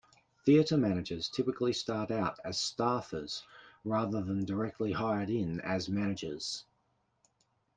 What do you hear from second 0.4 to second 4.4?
Theater Managers typically start out as staffers rather